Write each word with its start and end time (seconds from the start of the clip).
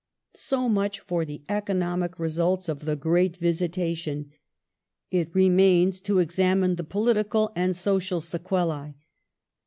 So 0.33 0.67
much 0.67 0.99
for 0.99 1.25
the 1.25 1.43
economic 1.47 2.17
results 2.17 2.67
of 2.67 2.85
the 2.85 2.95
great 2.95 3.37
visitation. 3.37 4.31
It 5.11 5.35
remains 5.35 6.01
to 6.01 6.17
examine 6.17 6.73
the 6.75 6.83
political 6.83 7.51
and 7.55 7.75
social 7.75 8.19
sequelae. 8.19 8.95